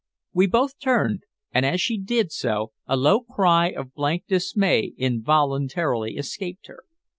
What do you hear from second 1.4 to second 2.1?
and as she